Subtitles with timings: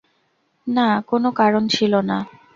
[0.67, 2.17] না, কোন কারণ ছিল না।